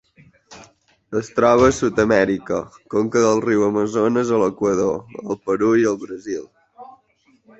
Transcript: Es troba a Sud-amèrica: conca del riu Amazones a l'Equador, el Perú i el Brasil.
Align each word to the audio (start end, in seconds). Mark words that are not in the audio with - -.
Es 1.19 1.27
troba 1.39 1.67
a 1.71 1.75
Sud-amèrica: 1.79 2.57
conca 2.95 3.23
del 3.25 3.43
riu 3.45 3.67
Amazones 3.67 4.33
a 4.37 4.41
l'Equador, 4.45 4.97
el 5.25 5.39
Perú 5.51 5.71
i 5.83 5.87
el 5.91 6.01
Brasil. 6.07 6.43